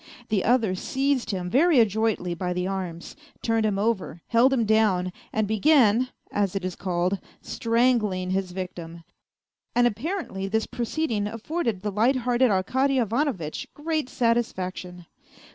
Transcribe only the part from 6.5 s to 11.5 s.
it is called," strangling" his victim, and apparently this proceeding